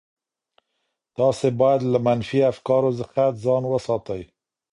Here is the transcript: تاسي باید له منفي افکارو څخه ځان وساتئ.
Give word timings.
تاسي 1.17 1.49
باید 1.59 1.81
له 1.91 1.99
منفي 2.07 2.39
افکارو 2.51 2.91
څخه 2.99 3.23
ځان 3.43 3.63
وساتئ. 3.67 4.21